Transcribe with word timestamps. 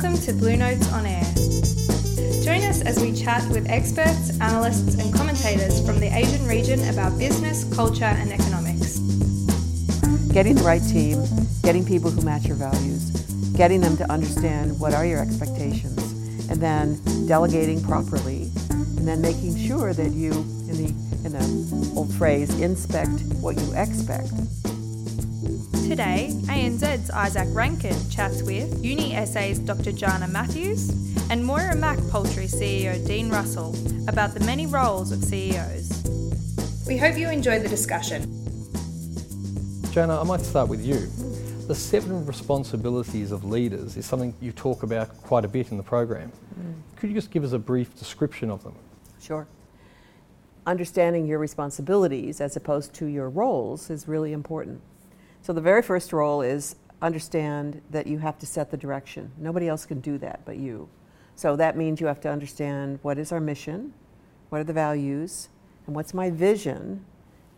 Welcome 0.00 0.22
to 0.26 0.32
Blue 0.32 0.56
Notes 0.56 0.92
on 0.92 1.06
Air. 1.06 1.24
Join 2.44 2.62
us 2.62 2.82
as 2.82 3.00
we 3.00 3.12
chat 3.12 3.42
with 3.50 3.68
experts, 3.68 4.30
analysts, 4.40 4.94
and 4.94 5.12
commentators 5.12 5.84
from 5.84 5.98
the 5.98 6.06
Asian 6.06 6.46
region 6.46 6.88
about 6.88 7.18
business, 7.18 7.64
culture, 7.74 8.04
and 8.04 8.30
economics. 8.30 8.98
Getting 10.32 10.54
the 10.54 10.62
right 10.64 10.80
team, 10.80 11.24
getting 11.64 11.84
people 11.84 12.12
who 12.12 12.22
match 12.22 12.46
your 12.46 12.54
values, 12.54 13.10
getting 13.56 13.80
them 13.80 13.96
to 13.96 14.08
understand 14.08 14.78
what 14.78 14.94
are 14.94 15.04
your 15.04 15.20
expectations, 15.20 15.98
and 16.48 16.62
then 16.62 17.00
delegating 17.26 17.82
properly, 17.82 18.52
and 18.70 19.04
then 19.04 19.20
making 19.20 19.58
sure 19.58 19.92
that 19.92 20.12
you, 20.12 20.30
in 20.30 20.76
the 20.76 20.94
in 21.26 21.32
the 21.32 21.92
old 21.96 22.14
phrase, 22.14 22.56
inspect 22.60 23.20
what 23.40 23.58
you 23.58 23.74
expect. 23.74 24.30
Today, 25.88 26.28
ANZ's 26.48 27.08
Isaac 27.08 27.48
Rankin 27.52 27.96
chats 28.10 28.42
with 28.42 28.84
Uni 28.84 29.14
SA's 29.24 29.58
Dr. 29.58 29.90
Jana 29.90 30.28
Matthews 30.28 30.90
and 31.30 31.42
Moira 31.42 31.74
Mac 31.74 31.96
Poultry 32.10 32.44
CEO 32.44 33.04
Dean 33.06 33.30
Russell 33.30 33.74
about 34.06 34.34
the 34.34 34.40
many 34.40 34.66
roles 34.66 35.12
of 35.12 35.24
CEOs. 35.24 36.04
We 36.86 36.98
hope 36.98 37.16
you 37.16 37.30
enjoyed 37.30 37.62
the 37.62 37.70
discussion. 37.70 38.24
Jana, 39.90 40.20
I 40.20 40.24
might 40.24 40.42
start 40.42 40.68
with 40.68 40.84
you. 40.84 41.06
The 41.68 41.74
seven 41.74 42.26
responsibilities 42.26 43.32
of 43.32 43.44
leaders 43.44 43.96
is 43.96 44.04
something 44.04 44.34
you 44.42 44.52
talk 44.52 44.82
about 44.82 45.08
quite 45.22 45.46
a 45.46 45.48
bit 45.48 45.70
in 45.70 45.78
the 45.78 45.82
program. 45.82 46.30
Mm. 46.60 46.74
Could 46.96 47.08
you 47.08 47.14
just 47.14 47.30
give 47.30 47.44
us 47.44 47.52
a 47.52 47.58
brief 47.58 47.98
description 47.98 48.50
of 48.50 48.62
them? 48.62 48.74
Sure. 49.22 49.46
Understanding 50.66 51.26
your 51.26 51.38
responsibilities 51.38 52.42
as 52.42 52.56
opposed 52.56 52.92
to 52.96 53.06
your 53.06 53.30
roles 53.30 53.88
is 53.88 54.06
really 54.06 54.34
important. 54.34 54.82
So 55.42 55.52
the 55.52 55.60
very 55.60 55.82
first 55.82 56.12
role 56.12 56.42
is 56.42 56.76
understand 57.00 57.80
that 57.90 58.06
you 58.06 58.18
have 58.18 58.38
to 58.38 58.46
set 58.46 58.70
the 58.70 58.76
direction. 58.76 59.30
Nobody 59.38 59.68
else 59.68 59.86
can 59.86 60.00
do 60.00 60.18
that 60.18 60.40
but 60.44 60.56
you. 60.56 60.88
So 61.36 61.54
that 61.56 61.76
means 61.76 62.00
you 62.00 62.08
have 62.08 62.20
to 62.22 62.28
understand 62.30 62.98
what 63.02 63.18
is 63.18 63.30
our 63.30 63.40
mission, 63.40 63.94
what 64.48 64.60
are 64.60 64.64
the 64.64 64.72
values, 64.72 65.48
and 65.86 65.94
what's 65.94 66.12
my 66.12 66.30
vision, 66.30 67.04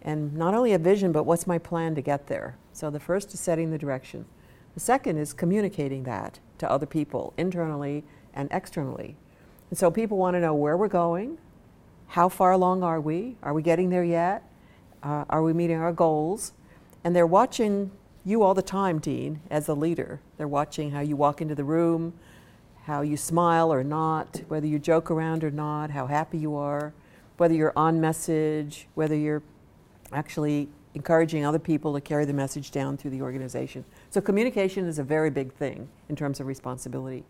and 0.03 0.35
not 0.35 0.55
only 0.55 0.73
a 0.73 0.79
vision, 0.79 1.13
but 1.13 1.25
what's 1.25 1.47
my 1.47 1.59
plan 1.59 1.95
to 1.95 2.03
get 2.03 2.27
there. 2.27 2.57
So 2.73 2.91
the 2.91 3.01
first 3.01 3.33
is 3.33 3.41
setting 3.41 3.71
the 3.71 3.79
direction. 3.79 4.27
The 4.75 4.81
second 4.81 5.19
is 5.19 5.33
communicating 5.33 6.05
that 6.05 6.39
to 6.59 6.71
other 6.71 6.87
people, 6.87 7.33
internally 7.37 8.05
and 8.35 8.49
externally. 8.53 9.17
And 9.71 9.79
so 9.79 9.91
people 9.91 10.17
want 10.17 10.35
to 10.35 10.41
know 10.41 10.55
where 10.55 10.77
we're 10.77 10.89
going, 10.89 11.39
how 12.09 12.29
far 12.29 12.53
along 12.53 12.83
are 12.83 13.01
we, 13.01 13.37
are 13.43 13.55
we 13.55 13.63
getting 13.63 13.91
there 13.91 14.05
yet, 14.05 14.43
uh, 15.03 15.25
are 15.31 15.43
we 15.43 15.53
meeting 15.53 15.79
our 15.79 15.93
goals, 15.93 16.53
and 17.05 17.15
they're 17.15 17.27
watching 17.27 17.91
you 18.25 18.43
all 18.43 18.55
the 18.55 18.63
time, 18.63 18.99
Dean, 18.99 19.41
as 19.51 19.69
a 19.69 19.75
leader. 19.75 20.21
They're 20.37 20.49
watching 20.49 20.91
how 20.91 21.01
you 21.01 21.17
walk 21.17 21.41
into 21.41 21.55
the 21.55 21.65
room, 21.65 22.13
how 22.85 23.01
you 23.01 23.17
smile 23.17 23.73
or 23.73 23.83
not, 23.83 24.43
whether 24.49 24.67
you 24.67 24.79
joke 24.79 25.11
around 25.11 25.43
or 25.45 25.51
not, 25.51 25.91
how 25.91 26.07
happy 26.07 26.39
you 26.39 26.55
are, 26.57 26.93
whether 27.39 27.55
you're 27.55 27.73
on 27.77 28.01
message, 28.01 28.87
whether 28.95 29.15
you're 29.15 29.43
actually 30.13 30.69
encouraging 30.95 31.45
other 31.45 31.59
people 31.59 31.95
to 31.95 32.01
carry 32.01 32.25
the 32.25 32.33
message 32.33 32.71
down 32.71 32.97
through 32.97 33.13
the 33.13 33.23
organization. 33.23 33.85
So 34.11 34.21
communication 34.21 34.87
is 34.87 34.99
a 34.99 35.05
very 35.05 35.31
big 35.31 35.53
thing 35.53 35.89
in 36.09 36.17
terms 36.17 36.41
of 36.41 36.47
responsibility. 36.47 37.25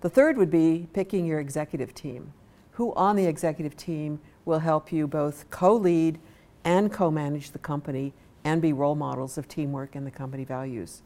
The 0.00 0.10
third 0.10 0.36
would 0.36 0.50
be 0.50 0.86
picking 0.92 1.26
your 1.26 1.40
executive 1.40 1.94
team. 1.94 2.32
Who 2.72 2.94
on 2.94 3.16
the 3.16 3.26
executive 3.26 3.76
team 3.76 4.20
will 4.44 4.60
help 4.60 4.92
you 4.92 5.08
both 5.08 5.50
co 5.50 5.74
lead 5.74 6.20
and 6.64 6.92
co 6.92 7.10
manage 7.10 7.50
the 7.50 7.58
company 7.58 8.12
and 8.48 8.62
be 8.62 8.72
role 8.72 8.94
models 8.94 9.36
of 9.36 9.46
teamwork 9.46 9.94
and 9.94 10.06
the 10.06 10.10
company 10.10 10.42
values. 10.42 11.02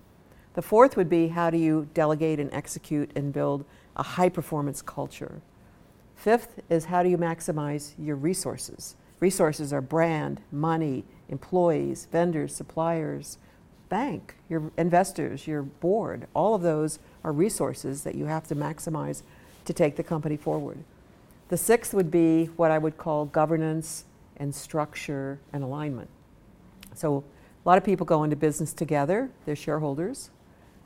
The 0.55 0.63
fourth 0.63 0.97
would 0.97 1.09
be 1.09 1.29
how 1.29 1.51
do 1.51 1.59
you 1.59 1.89
delegate 1.93 2.39
and 2.39 2.53
execute 2.53 3.11
and 3.17 3.33
build 3.33 3.65
a 3.97 4.03
high 4.03 4.29
performance 4.29 4.81
culture. 4.81 5.43
Fifth 6.15 6.61
is 6.71 6.85
how 6.85 7.03
do 7.03 7.09
you 7.09 7.19
maximize 7.19 7.95
your 7.99 8.15
resources. 8.15 8.95
Resources 9.19 9.73
are 9.73 9.81
brand, 9.81 10.41
money, 10.53 11.05
employees, 11.29 12.07
vendors, 12.13 12.55
suppliers, 12.55 13.39
bank, 13.89 14.37
your 14.49 14.71
investors, 14.79 15.49
your 15.49 15.63
board. 15.63 16.29
All 16.35 16.55
of 16.55 16.63
those 16.63 17.01
are 17.25 17.33
resources 17.33 18.05
that 18.05 18.15
you 18.15 18.27
have 18.27 18.47
to 18.49 18.55
maximize 18.55 19.23
to 19.65 19.73
take 19.73 19.97
the 19.97 20.05
company 20.05 20.37
forward. 20.37 20.79
The 21.49 21.57
sixth 21.57 21.93
would 21.93 22.11
be 22.11 22.47
what 22.57 22.71
I 22.71 22.79
would 22.79 22.97
call 22.99 23.25
governance 23.25 24.05
and 24.37 24.55
structure 24.55 25.41
and 25.53 25.65
alignment. 25.65 26.09
So 26.95 27.25
a 27.65 27.69
lot 27.69 27.79
of 27.79 27.85
people 27.85 28.05
go 28.05 28.25
into 28.25 28.37
business 28.37 28.73
together. 28.73 29.31
They're 29.47 29.55
shareholders, 29.55 30.31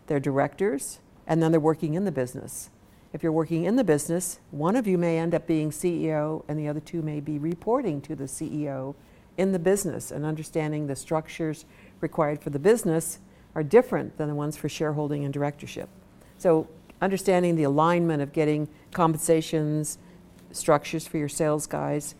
they're 0.07 0.21
directors, 0.21 1.01
and 1.27 1.43
then 1.43 1.51
they're 1.51 1.61
working 1.61 1.95
in 1.95 2.05
the 2.05 2.13
business. 2.13 2.71
If 3.13 3.23
you're 3.23 3.33
working 3.33 3.65
in 3.65 3.77
the 3.77 3.85
business, 3.85 4.41
one 4.51 4.77
of 4.77 4.87
you 4.87 4.99
may 4.99 5.19
end 5.19 5.35
up 5.35 5.47
being 5.47 5.71
CEO 5.71 6.45
and 6.49 6.59
the 6.59 6.69
other 6.69 6.81
two 6.81 7.01
may 7.01 7.21
be 7.21 7.39
reporting 7.39 8.03
to 8.03 8.15
the 8.15 8.25
CEO 8.25 8.95
in 9.39 9.53
the 9.53 9.59
business 9.59 10.11
and 10.11 10.25
understanding 10.25 10.87
the 10.87 10.97
structures 10.97 11.65
required 12.01 12.43
for 12.43 12.51
the 12.51 12.59
business 12.59 13.21
are 13.55 13.63
different 13.63 14.19
than 14.19 14.29
the 14.29 14.35
ones 14.35 14.57
for 14.57 14.69
shareholding 14.69 15.25
and 15.25 15.33
directorship. 15.33 15.89
So 16.37 16.69
understanding 17.01 17.57
the 17.57 17.63
alignment 17.63 18.23
of 18.23 18.35
getting 18.35 18.69
compensations, 18.93 19.99
structures 20.53 21.07
for 21.07 21.17
your 21.17 21.29
sales 21.29 21.67
guys 21.67 22.15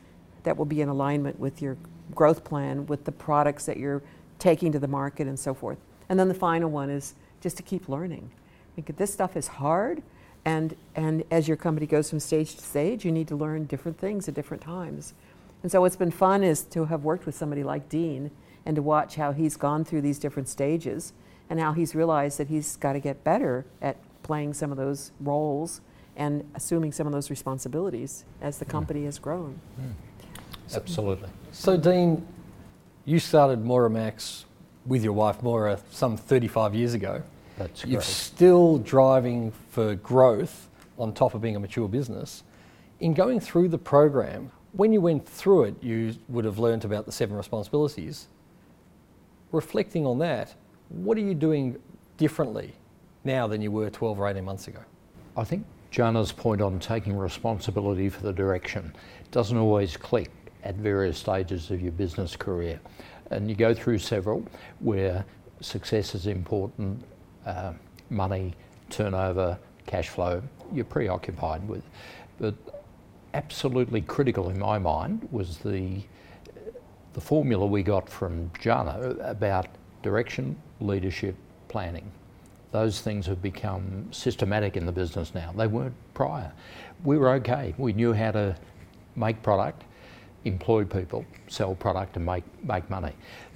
that 0.45 0.57
will 0.57 0.65
be 0.65 0.81
in 0.81 0.89
alignment 0.89 1.39
with 1.39 1.61
your 1.61 1.77
growth 2.15 2.45
plan 2.45 2.87
with 2.87 3.05
the 3.05 3.13
products 3.13 3.67
that 3.67 3.77
you're 3.77 4.03
taking 4.39 4.73
to 4.73 4.79
the 4.79 4.89
market 4.89 5.27
and 5.27 5.39
so 5.39 5.55
forth. 5.55 5.79
And 6.09 6.19
then 6.19 6.29
the 6.29 6.35
final 6.35 6.71
one 6.71 6.91
is 6.91 7.15
just 7.41 7.57
to 7.57 7.63
keep 7.63 7.89
learning. 7.89 8.31
I 8.73 8.83
think 8.83 8.97
this 8.97 9.13
stuff 9.13 9.37
is 9.37 9.49
hard, 9.49 10.03
and, 10.45 10.77
and 10.95 11.25
as 11.31 11.49
your 11.49 11.57
company 11.57 11.87
goes 11.87 12.11
from 12.11 12.21
stage 12.21 12.55
to 12.55 12.63
stage, 12.63 13.05
you 13.05 13.11
need 13.11 13.29
to 13.29 13.37
learn 13.37 13.65
different 13.65 13.99
things 13.99 14.29
at 14.29 14.35
different 14.35 14.63
times. 14.63 15.15
And 15.63 15.73
so 15.73 15.81
what's 15.81 15.97
been 15.97 16.11
fun 16.11 16.45
is 16.45 16.63
to 16.65 16.85
have 16.85 17.03
worked 17.05 17.27
with 17.27 17.35
somebody 17.35 17.65
like 17.65 17.89
Dean 17.89 18.31
and 18.65 18.77
to 18.77 18.83
watch 18.83 19.17
how 19.17 19.33
he's 19.33 19.57
gone 19.57 19.85
through 19.85 20.03
these 20.03 20.19
different 20.19 20.49
stages 20.49 21.13
and 21.51 21.59
how 21.59 21.73
he's 21.73 21.95
realized 21.95 22.39
that 22.39 22.49
he's 22.49 22.77
got 22.77 22.93
to 22.93 23.01
get 23.01 23.25
better 23.25 23.65
at 23.81 23.97
playing 24.23 24.55
some 24.55 24.71
of 24.71 24.77
those 24.77 25.13
roles 25.21 25.81
and 26.17 26.49
assuming 26.55 26.93
some 26.93 27.07
of 27.07 27.13
those 27.13 27.31
responsibilities 27.31 28.25
as 28.41 28.59
the 28.59 28.65
company 28.65 29.05
has 29.05 29.19
grown. 29.19 29.59
Mm. 29.81 29.93
Absolutely. 30.75 31.29
So, 31.53 31.77
Dean, 31.77 32.27
you 33.07 33.21
started 33.21 33.65
Moira 33.65 33.89
Mac's 33.89 34.45
with 34.85 35.03
your 35.03 35.13
wife 35.13 35.43
Moira 35.43 35.79
some 35.93 36.17
35 36.17 36.75
years 36.75 36.93
ago. 36.93 37.23
That's 37.57 37.85
You're 37.85 38.01
great. 38.01 38.05
still 38.05 38.79
driving 38.79 39.53
for 39.71 39.95
growth 39.95 40.69
on 40.99 41.15
top 41.15 41.35
of 41.35 41.41
being 41.41 41.55
a 41.57 41.61
mature 41.61 41.89
business. 41.89 42.43
In 42.99 43.15
going 43.15 43.39
through 43.39 43.69
the 43.69 43.79
program, 43.79 44.51
when 44.73 44.93
you 44.93 45.01
went 45.01 45.27
through 45.27 45.65
it, 45.65 45.83
you 45.83 46.17
would 46.29 46.45
have 46.45 46.59
learnt 46.59 46.85
about 46.85 47.07
the 47.07 47.13
seven 47.13 47.37
responsibilities. 47.37 48.27
Reflecting 49.53 50.05
on 50.05 50.19
that, 50.19 50.55
what 50.89 51.17
are 51.17 51.23
you 51.23 51.35
doing 51.35 51.77
differently 52.17 52.73
now 53.23 53.47
than 53.47 53.63
you 53.63 53.71
were 53.71 53.89
12 53.89 54.19
or 54.19 54.29
18 54.29 54.45
months 54.45 54.67
ago? 54.67 54.81
I 55.37 55.45
think 55.45 55.65
Jana's 55.93 56.33
point 56.33 56.61
on 56.61 56.81
taking 56.81 57.17
responsibility 57.17 58.09
for 58.09 58.23
the 58.23 58.33
direction 58.33 58.93
doesn't 59.31 59.57
always 59.57 59.97
click 59.97 60.31
at 60.67 60.75
various 60.75 61.17
stages 61.17 61.71
of 61.71 61.81
your 61.81 61.93
business 61.93 62.35
career. 62.35 62.81
And 63.31 63.49
you 63.49 63.55
go 63.55 63.73
through 63.73 63.99
several 63.99 64.45
where 64.81 65.25
success 65.61 66.15
is 66.15 66.27
important, 66.27 67.03
uh, 67.47 67.73
money, 68.11 68.53
turnover, 68.91 69.59
cash 69.87 70.09
flow, 70.09 70.43
you're 70.73 70.85
preoccupied 70.85 71.67
with. 71.69 71.85
But 72.41 72.55
absolutely 73.33 74.01
critical 74.03 74.51
in 74.51 74.59
my 74.59 74.79
mind 74.79 75.29
was 75.31 75.59
the, 75.59 76.03
the 77.13 77.21
formula 77.21 77.65
we 77.65 77.85
got 77.85 78.09
from 78.09 78.51
Jana 78.61 79.15
about 79.21 79.69
direction, 80.03 80.57
leadership, 80.81 81.37
planning. 81.69 82.11
Those 82.73 83.01
things 83.01 83.25
have 83.27 83.41
become 83.41 84.09
systematic 84.11 84.77
in 84.77 84.85
the 84.85 84.93
business 84.93 85.33
now. 85.33 85.53
They 85.57 85.69
weren't 85.69 85.95
prior. 86.15 86.53
We 87.05 87.19
were 87.19 87.31
okay. 87.35 87.73
We 87.79 87.93
knew 87.93 88.13
how 88.13 88.33
to 88.33 88.57
make 89.15 89.43
product, 89.43 89.85
employ 90.47 90.85
people, 90.85 91.25
sell 91.49 91.75
product, 91.75 92.17
and 92.17 92.25
make, 92.25 92.45
make 92.65 92.89
money. 92.89 93.13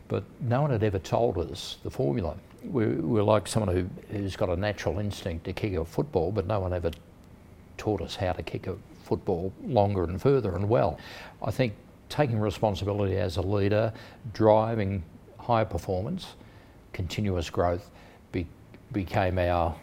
But 0.08 0.24
no 0.40 0.62
one 0.62 0.70
had 0.70 0.82
ever 0.82 0.98
told 0.98 1.38
us 1.38 1.78
the 1.82 1.90
formula. 1.90 2.36
We, 2.64 2.86
we're 2.86 3.22
like 3.22 3.46
someone 3.46 3.74
who, 3.74 3.88
who's 4.10 4.36
got 4.36 4.48
a 4.48 4.56
natural 4.56 4.98
instinct 4.98 5.44
to 5.44 5.52
kick 5.52 5.74
a 5.74 5.84
football, 5.84 6.32
but 6.32 6.46
no 6.46 6.60
one 6.60 6.72
ever 6.72 6.90
taught 7.78 8.02
us 8.02 8.16
how 8.16 8.32
to 8.32 8.42
kick 8.42 8.66
a 8.66 8.76
football 9.04 9.52
longer 9.64 10.04
and 10.04 10.20
further 10.20 10.56
and 10.56 10.68
well. 10.68 10.98
I 11.42 11.50
think 11.50 11.74
taking 12.08 12.38
responsibility 12.38 13.16
as 13.16 13.36
a 13.36 13.42
leader, 13.42 13.92
driving 14.32 15.02
high 15.38 15.64
performance, 15.64 16.34
continuous 16.92 17.48
growth 17.48 17.90
be, 18.32 18.46
became 18.92 19.38
our 19.38 19.74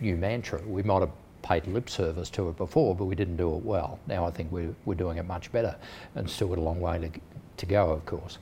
new 0.00 0.16
mantra. 0.16 0.60
We 0.66 0.82
might 0.82 1.00
have 1.00 1.10
paid 1.44 1.66
lip 1.66 1.90
service 1.90 2.30
to 2.30 2.48
it 2.48 2.56
before, 2.56 2.96
but 2.96 3.04
we 3.04 3.14
didn't 3.14 3.36
do 3.36 3.54
it 3.54 3.62
well. 3.62 4.00
Now 4.08 4.24
I 4.24 4.30
think 4.30 4.50
we're, 4.50 4.74
we're 4.86 4.94
doing 4.94 5.18
it 5.18 5.26
much 5.26 5.52
better 5.52 5.76
and 6.16 6.28
still 6.28 6.48
got 6.48 6.58
a 6.58 6.62
long 6.62 6.80
way 6.80 6.98
to, 6.98 7.10
to 7.58 7.66
go, 7.66 7.90
of 7.90 8.04
course. 8.06 8.38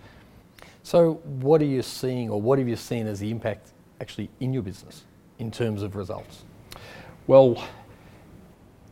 So, 0.84 1.14
what 1.24 1.60
are 1.60 1.66
you 1.66 1.82
seeing, 1.82 2.30
or 2.30 2.40
what 2.40 2.58
have 2.58 2.68
you 2.68 2.76
seen 2.76 3.06
as 3.06 3.20
the 3.20 3.30
impact 3.30 3.72
actually 4.00 4.30
in 4.40 4.52
your 4.54 4.62
business 4.62 5.04
in 5.38 5.50
terms 5.50 5.82
of 5.82 5.96
results? 5.96 6.44
Well, 7.26 7.62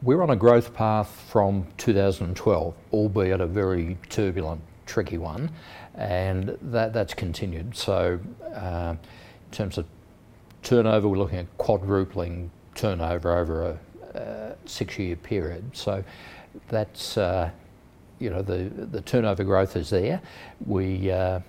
we're 0.03 0.23
on 0.23 0.31
a 0.31 0.37
growth 0.37 0.75
path 0.75 1.27
from 1.31 1.67
2012, 1.79 2.75
albeit 2.93 3.41
a 3.41 3.47
very 3.47 3.97
turbulent, 4.09 4.61
tricky 4.87 5.19
one, 5.19 5.51
and 5.95 6.57
that, 6.63 6.93
that's 6.93 7.15
continued. 7.15 7.77
So, 7.77 8.19
uh, 8.55 8.95
in 9.01 9.57
terms 9.57 9.79
of 9.79 9.87
turnover, 10.63 11.09
we're 11.09 11.19
looking 11.19 11.39
at 11.39 11.59
quadrupling 11.59 12.51
turnover 12.75 13.37
over 13.37 13.67
a 13.67 13.79
uh, 14.15 14.55
six-year 14.67 15.17
period. 15.17 15.65
So, 15.73 16.05
that's 16.69 17.17
uh, 17.17 17.51
you 18.19 18.31
know 18.31 18.43
the 18.43 18.65
the 18.87 19.01
turnover 19.01 19.45
growth 19.45 19.77
is 19.77 19.91
there. 19.91 20.21
We 20.67 21.11
uh, 21.11 21.41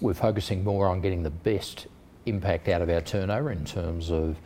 we're 0.00 0.14
focusing 0.14 0.64
more 0.64 0.86
on 0.86 1.00
getting 1.00 1.22
the 1.22 1.30
best 1.30 1.86
impact 2.26 2.68
out 2.68 2.82
of 2.82 2.90
our 2.90 3.00
turnover 3.00 3.50
in 3.50 3.64
terms 3.64 4.10
of 4.10 4.36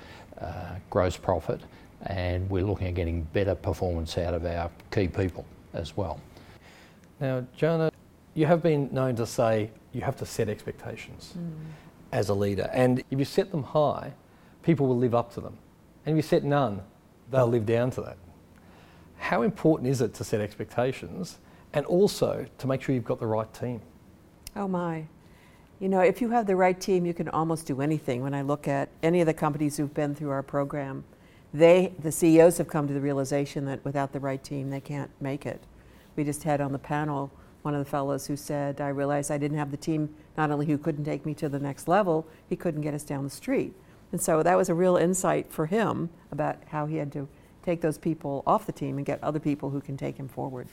uh, 0.40 0.76
gross 0.90 1.16
profit 1.16 1.60
and 2.06 2.48
we're 2.50 2.64
looking 2.64 2.86
at 2.88 2.94
getting 2.94 3.22
better 3.32 3.54
performance 3.54 4.18
out 4.18 4.34
of 4.34 4.44
our 4.44 4.70
key 4.90 5.08
people 5.08 5.44
as 5.72 5.96
well. 5.96 6.20
Now, 7.20 7.46
Jana, 7.56 7.90
you 8.34 8.46
have 8.46 8.62
been 8.62 8.92
known 8.92 9.16
to 9.16 9.26
say 9.26 9.70
you 9.92 10.02
have 10.02 10.16
to 10.16 10.26
set 10.26 10.48
expectations 10.48 11.34
mm. 11.38 11.50
as 12.12 12.28
a 12.28 12.34
leader, 12.34 12.68
and 12.72 13.02
if 13.10 13.18
you 13.18 13.24
set 13.24 13.50
them 13.50 13.62
high, 13.62 14.12
people 14.62 14.86
will 14.86 14.98
live 14.98 15.14
up 15.14 15.32
to 15.34 15.40
them. 15.40 15.56
And 16.04 16.18
if 16.18 16.24
you 16.24 16.28
set 16.28 16.44
none, 16.44 16.82
they'll 17.30 17.46
live 17.46 17.66
down 17.66 17.90
to 17.92 18.00
that. 18.02 18.16
How 19.18 19.42
important 19.42 19.88
is 19.88 20.00
it 20.00 20.14
to 20.14 20.24
set 20.24 20.40
expectations 20.40 21.38
and 21.72 21.86
also 21.86 22.46
to 22.58 22.66
make 22.66 22.82
sure 22.82 22.94
you've 22.94 23.04
got 23.04 23.20
the 23.20 23.26
right 23.26 23.52
team? 23.52 23.80
Oh, 24.54 24.68
my. 24.68 25.06
You 25.80 25.88
know, 25.88 26.00
if 26.00 26.20
you 26.20 26.30
have 26.30 26.46
the 26.46 26.56
right 26.56 26.78
team, 26.78 27.04
you 27.04 27.14
can 27.14 27.28
almost 27.28 27.66
do 27.66 27.80
anything. 27.80 28.22
When 28.22 28.34
I 28.34 28.42
look 28.42 28.68
at 28.68 28.88
any 29.02 29.20
of 29.20 29.26
the 29.26 29.34
companies 29.34 29.76
who've 29.76 29.92
been 29.92 30.14
through 30.14 30.30
our 30.30 30.42
program, 30.42 31.04
they, 31.52 31.92
the 31.98 32.12
CEOs 32.12 32.58
have 32.58 32.68
come 32.68 32.86
to 32.86 32.94
the 32.94 33.00
realization 33.00 33.64
that 33.66 33.84
without 33.84 34.12
the 34.12 34.20
right 34.20 34.42
team, 34.42 34.70
they 34.70 34.80
can't 34.80 35.10
make 35.20 35.46
it. 35.46 35.62
We 36.16 36.24
just 36.24 36.42
had 36.42 36.60
on 36.60 36.72
the 36.72 36.78
panel 36.78 37.30
one 37.62 37.74
of 37.74 37.82
the 37.82 37.90
fellows 37.90 38.26
who 38.26 38.36
said, 38.36 38.80
I 38.80 38.88
realized 38.88 39.30
I 39.30 39.38
didn't 39.38 39.56
have 39.56 39.70
the 39.70 39.76
team, 39.76 40.14
not 40.36 40.50
only 40.50 40.66
who 40.66 40.76
couldn't 40.76 41.04
take 41.04 41.24
me 41.24 41.32
to 41.34 41.48
the 41.48 41.58
next 41.58 41.88
level, 41.88 42.26
he 42.48 42.56
couldn't 42.56 42.82
get 42.82 42.92
us 42.92 43.04
down 43.04 43.24
the 43.24 43.30
street. 43.30 43.72
And 44.12 44.20
so 44.20 44.42
that 44.42 44.56
was 44.56 44.68
a 44.68 44.74
real 44.74 44.96
insight 44.96 45.50
for 45.52 45.66
him 45.66 46.10
about 46.30 46.58
how 46.68 46.86
he 46.86 46.96
had 46.96 47.12
to 47.12 47.28
take 47.62 47.80
those 47.80 47.98
people 47.98 48.42
off 48.46 48.66
the 48.66 48.72
team 48.72 48.96
and 48.96 49.06
get 49.06 49.22
other 49.22 49.40
people 49.40 49.70
who 49.70 49.80
can 49.80 49.96
take 49.96 50.16
him 50.16 50.28
forward. 50.28 50.68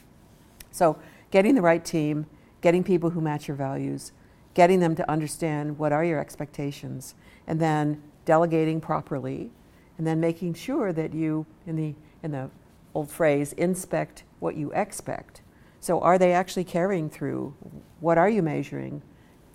So, 0.71 0.97
getting 1.31 1.55
the 1.55 1.61
right 1.61 1.83
team, 1.83 2.27
getting 2.61 2.83
people 2.83 3.09
who 3.09 3.21
match 3.21 3.47
your 3.47 3.57
values, 3.57 4.11
getting 4.53 4.79
them 4.79 4.95
to 4.95 5.09
understand 5.09 5.77
what 5.77 5.91
are 5.91 6.03
your 6.03 6.19
expectations, 6.19 7.15
and 7.47 7.59
then 7.59 8.01
delegating 8.25 8.79
properly 8.79 9.49
and 9.97 10.07
then 10.07 10.19
making 10.19 10.53
sure 10.53 10.91
that 10.93 11.13
you, 11.13 11.45
in 11.67 11.75
the, 11.75 11.93
in 12.23 12.31
the 12.31 12.49
old 12.95 13.09
phrase, 13.09 13.53
inspect 13.53 14.23
what 14.39 14.55
you 14.55 14.71
expect. 14.71 15.41
So, 15.79 15.99
are 16.01 16.17
they 16.17 16.33
actually 16.33 16.63
carrying 16.63 17.09
through? 17.09 17.53
What 17.99 18.17
are 18.17 18.29
you 18.29 18.41
measuring? 18.41 19.01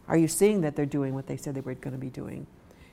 Are 0.08 0.16
you 0.16 0.28
seeing 0.28 0.60
that 0.60 0.76
they're 0.76 0.86
doing 0.86 1.14
what 1.14 1.26
they 1.26 1.36
said 1.36 1.54
they 1.54 1.60
were 1.60 1.74
going 1.74 1.94
to 1.94 2.00
be 2.00 2.10
doing? 2.10 2.46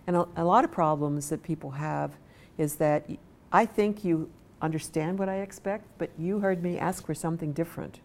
And 0.08 0.16
a, 0.16 0.28
a 0.36 0.44
lot 0.44 0.64
of 0.64 0.72
problems 0.72 1.30
that 1.30 1.44
people 1.44 1.72
have 1.72 2.12
is 2.58 2.76
that 2.76 3.10
I 3.52 3.66
think 3.66 4.04
you 4.04 4.30
understand 4.62 5.20
what 5.20 5.30
I 5.30 5.38
expect, 5.38 5.86
but 5.98 6.10
you 6.18 6.40
heard 6.40 6.64
me 6.64 6.78
ask 6.78 7.06
for 7.06 7.14
something 7.14 7.54
different. 7.54 8.00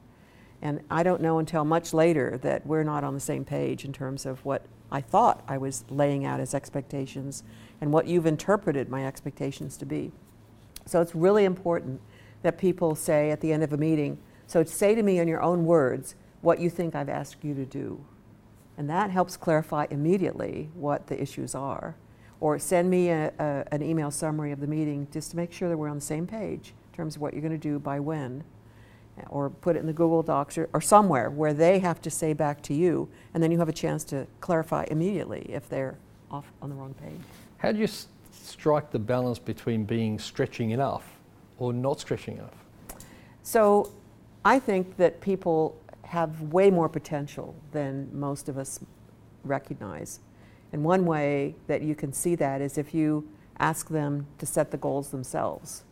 And 0.60 0.80
I 0.90 1.02
don't 1.02 1.22
know 1.22 1.38
until 1.38 1.64
much 1.64 1.94
later 1.94 2.38
that 2.42 2.66
we're 2.66 2.82
not 2.82 3.04
on 3.04 3.14
the 3.14 3.20
same 3.20 3.44
page 3.44 3.84
in 3.84 3.92
terms 3.92 4.26
of 4.26 4.44
what 4.44 4.66
I 4.90 5.00
thought 5.00 5.44
I 5.46 5.58
was 5.58 5.84
laying 5.88 6.24
out 6.24 6.40
as 6.40 6.54
expectations 6.54 7.44
and 7.80 7.92
what 7.92 8.06
you've 8.06 8.26
interpreted 8.26 8.88
my 8.88 9.06
expectations 9.06 9.76
to 9.76 9.86
be. 9.86 10.10
So 10.86 11.00
it's 11.00 11.14
really 11.14 11.44
important 11.44 12.00
that 12.42 12.58
people 12.58 12.94
say 12.94 13.30
at 13.30 13.40
the 13.40 13.52
end 13.52 13.62
of 13.62 13.72
a 13.72 13.76
meeting, 13.76 14.18
so 14.46 14.64
say 14.64 14.94
to 14.94 15.02
me 15.02 15.18
in 15.18 15.28
your 15.28 15.42
own 15.42 15.64
words 15.64 16.14
what 16.40 16.60
you 16.60 16.70
think 16.70 16.94
I've 16.94 17.08
asked 17.08 17.44
you 17.44 17.54
to 17.54 17.64
do. 17.64 18.04
And 18.78 18.88
that 18.88 19.10
helps 19.10 19.36
clarify 19.36 19.86
immediately 19.90 20.70
what 20.74 21.08
the 21.08 21.20
issues 21.20 21.54
are. 21.54 21.96
Or 22.40 22.58
send 22.58 22.88
me 22.88 23.10
a, 23.10 23.32
a, 23.38 23.64
an 23.74 23.82
email 23.82 24.10
summary 24.12 24.52
of 24.52 24.60
the 24.60 24.66
meeting 24.68 25.08
just 25.12 25.32
to 25.32 25.36
make 25.36 25.52
sure 25.52 25.68
that 25.68 25.76
we're 25.76 25.88
on 25.88 25.96
the 25.96 26.00
same 26.00 26.26
page 26.26 26.72
in 26.92 26.96
terms 26.96 27.16
of 27.16 27.20
what 27.20 27.34
you're 27.34 27.42
going 27.42 27.52
to 27.52 27.58
do 27.58 27.78
by 27.80 27.98
when 28.00 28.44
or 29.30 29.50
put 29.50 29.76
it 29.76 29.80
in 29.80 29.86
the 29.86 29.92
Google 29.92 30.22
Docs 30.22 30.58
or, 30.58 30.68
or, 30.72 30.80
somewhere 30.80 31.30
where 31.30 31.52
they 31.52 31.80
have 31.80 32.00
to 32.02 32.10
say 32.10 32.32
back 32.32 32.62
to 32.62 32.74
you, 32.74 33.08
and 33.34 33.42
then 33.42 33.50
you 33.50 33.58
have 33.58 33.68
a 33.68 33.72
chance 33.72 34.04
to 34.04 34.26
clarify 34.40 34.84
immediately 34.90 35.46
if 35.48 35.68
they're 35.68 35.96
off 36.30 36.50
on 36.62 36.70
the 36.70 36.76
wrong 36.76 36.94
page. 36.94 37.20
How 37.56 37.72
do 37.72 37.78
you 37.78 37.84
s- 37.84 38.06
strike 38.32 38.90
the 38.90 38.98
balance 38.98 39.38
between 39.38 39.84
being 39.84 40.18
stretching 40.18 40.70
enough 40.70 41.10
or 41.58 41.72
not 41.72 42.00
stretching 42.00 42.38
enough? 42.38 42.54
So 43.42 43.90
I 44.44 44.58
think 44.58 44.96
that 44.98 45.20
people 45.20 45.76
have 46.08 46.40
way 46.40 46.70
more 46.70 46.88
potential 46.88 47.54
than 47.72 48.08
most 48.18 48.48
of 48.48 48.56
us 48.56 48.80
recognize. 49.44 50.20
And 50.72 50.82
one 50.82 51.04
way 51.04 51.54
that 51.66 51.82
you 51.82 51.94
can 51.94 52.12
see 52.12 52.34
that 52.36 52.60
is 52.60 52.78
if 52.78 52.94
you 52.94 53.28
ask 53.58 53.88
them 53.88 54.26
to 54.38 54.46
set 54.46 54.70
the 54.70 54.76
goals 54.76 55.10
themselves. 55.10 55.84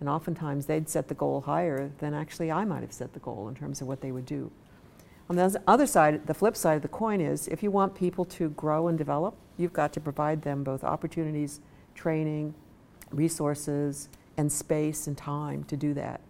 And 0.00 0.08
oftentimes 0.08 0.66
they'd 0.66 0.88
set 0.88 1.08
the 1.08 1.14
goal 1.14 1.42
higher 1.42 1.90
than 1.98 2.14
actually 2.14 2.50
I 2.50 2.64
might 2.64 2.80
have 2.80 2.92
set 2.92 3.12
the 3.12 3.18
goal 3.20 3.48
in 3.48 3.54
terms 3.54 3.80
of 3.80 3.88
what 3.88 4.00
they 4.00 4.12
would 4.12 4.26
do. 4.26 4.50
On 5.28 5.36
the 5.36 5.60
other 5.66 5.86
side, 5.86 6.26
the 6.26 6.34
flip 6.34 6.56
side 6.56 6.76
of 6.76 6.82
the 6.82 6.88
coin 6.88 7.20
is 7.20 7.48
if 7.48 7.62
you 7.62 7.70
want 7.70 7.94
people 7.94 8.24
to 8.24 8.48
grow 8.50 8.88
and 8.88 8.96
develop, 8.96 9.34
you've 9.58 9.74
got 9.74 9.92
to 9.92 10.00
provide 10.00 10.42
them 10.42 10.64
both 10.64 10.82
opportunities, 10.82 11.60
training, 11.94 12.54
resources, 13.10 14.08
and 14.38 14.50
space 14.50 15.06
and 15.06 15.18
time 15.18 15.64
to 15.64 15.76
do 15.76 15.92
that. 15.92 16.22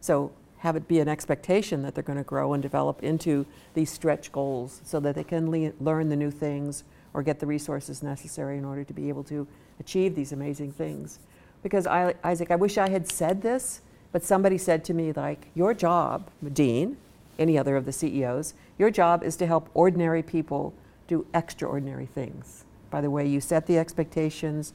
So 0.00 0.32
have 0.66 0.76
it 0.76 0.88
be 0.88 1.00
an 1.00 1.08
expectation 1.08 1.82
that 1.82 1.94
they're 1.94 2.04
going 2.04 2.18
to 2.18 2.24
grow 2.24 2.52
and 2.52 2.62
develop 2.62 3.02
into 3.02 3.46
these 3.74 3.90
stretch 3.90 4.32
goals 4.32 4.80
so 4.84 5.00
that 5.00 5.14
they 5.14 5.24
can 5.24 5.50
le- 5.50 5.72
learn 5.80 6.08
the 6.08 6.16
new 6.16 6.30
things 6.30 6.84
or 7.14 7.22
get 7.22 7.40
the 7.40 7.46
resources 7.46 8.02
necessary 8.02 8.58
in 8.58 8.64
order 8.64 8.84
to 8.84 8.92
be 8.92 9.08
able 9.08 9.24
to 9.24 9.46
achieve 9.80 10.14
these 10.14 10.32
amazing 10.32 10.72
things 10.72 11.18
because 11.66 11.86
I, 11.86 12.14
Isaac, 12.22 12.52
I 12.52 12.54
wish 12.54 12.78
I 12.78 12.88
had 12.88 13.10
said 13.10 13.42
this, 13.42 13.80
but 14.12 14.22
somebody 14.22 14.56
said 14.56 14.84
to 14.84 14.94
me, 14.94 15.12
like, 15.12 15.48
your 15.54 15.74
job, 15.74 16.30
Dean, 16.52 16.96
any 17.40 17.58
other 17.58 17.76
of 17.76 17.84
the 17.84 17.92
CEOs, 17.92 18.54
your 18.78 18.88
job 18.88 19.24
is 19.24 19.34
to 19.38 19.48
help 19.48 19.68
ordinary 19.74 20.22
people 20.22 20.72
do 21.08 21.26
extraordinary 21.34 22.06
things. 22.06 22.64
By 22.88 23.00
the 23.00 23.10
way, 23.10 23.26
you 23.26 23.40
set 23.40 23.66
the 23.66 23.78
expectations, 23.78 24.74